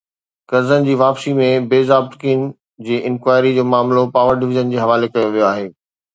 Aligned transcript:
قرضن 0.51 0.85
جي 0.87 0.95
واپسي 1.01 1.33
۾ 1.39 1.49
بي 1.73 1.81
ضابطگين 1.89 2.47
جي 2.89 2.99
انڪوائري 3.11 3.53
جو 3.59 3.67
معاملو 3.75 4.09
پاور 4.17 4.43
ڊويزن 4.47 4.75
جي 4.75 4.83
حوالي 4.87 5.13
ڪيو 5.15 5.31
ويو 5.37 5.47
آهي 5.53 5.71